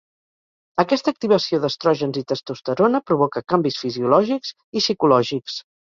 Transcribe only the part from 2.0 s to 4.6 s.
i testosterona provoca canvis fisiològics